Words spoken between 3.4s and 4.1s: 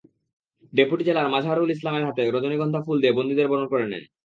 বরণ করে নেন।